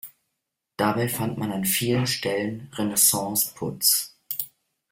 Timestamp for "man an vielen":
1.37-2.07